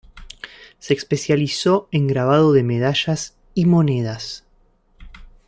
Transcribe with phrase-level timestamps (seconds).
[0.79, 4.43] Se especializó en grabado de medallas y monedas.